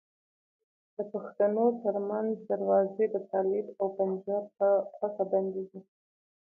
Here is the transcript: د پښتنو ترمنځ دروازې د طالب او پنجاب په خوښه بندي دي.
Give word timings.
د 0.95 0.97
پښتنو 1.11 1.65
ترمنځ 1.83 2.31
دروازې 2.51 3.05
د 3.13 3.15
طالب 3.31 3.65
او 3.79 3.87
پنجاب 3.97 4.45
په 4.57 4.67
خوښه 4.95 5.25
بندي 5.31 5.63
دي. 5.69 5.81